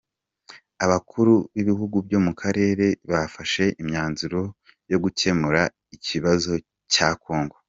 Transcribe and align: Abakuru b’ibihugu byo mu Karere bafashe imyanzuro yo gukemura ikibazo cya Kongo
Abakuru 0.85 1.33
b’ibihugu 1.53 1.97
byo 2.07 2.19
mu 2.25 2.31
Karere 2.41 2.85
bafashe 3.11 3.63
imyanzuro 3.81 4.41
yo 4.91 4.97
gukemura 5.03 5.61
ikibazo 5.95 6.53
cya 6.93 7.09
Kongo 7.23 7.55